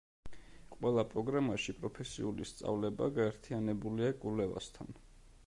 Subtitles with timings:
[0.75, 4.95] ყველა პროგრამაში პროფესიული სწავლება გაერთიანებულია კვლევასთან.